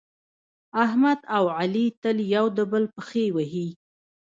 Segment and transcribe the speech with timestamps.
[0.83, 3.67] احمد او علي تل یو د بل پښې وهي.